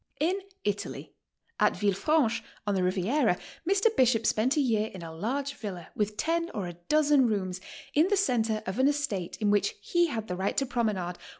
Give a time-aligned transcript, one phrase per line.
[0.19, 1.13] IN ITALY:
[1.59, 3.37] At Villefranche, on the Riviera,
[3.69, 3.93] Mr.
[3.95, 7.61] B'khop spent a year in a large villa, with ten or a dozen rooms,
[7.93, 11.19] in the centre of an estate in which he had the right to promenade.